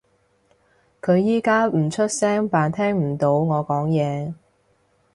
[0.99, 4.33] 佢而家唔出聲扮聽唔到我講嘢